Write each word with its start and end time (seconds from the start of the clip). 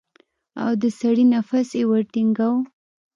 او 0.63 0.71
د 0.81 0.83
سړي 0.99 1.25
نفس 1.33 1.69
يې 1.79 1.83
ورټنگاوه. 1.91 2.59